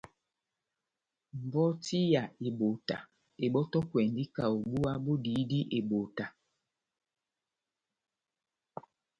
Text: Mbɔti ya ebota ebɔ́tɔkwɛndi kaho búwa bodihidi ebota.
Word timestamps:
Mbɔti 1.43 1.97
ya 2.13 2.23
ebota 2.47 2.97
ebɔ́tɔkwɛndi 3.45 4.23
kaho 4.35 4.55
búwa 4.69 4.93
bodihidi 5.03 5.59
ebota. 5.77 6.25